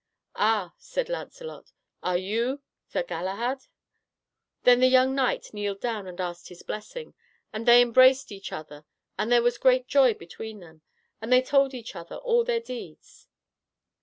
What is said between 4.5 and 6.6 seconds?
Then the young knight kneeled down and asked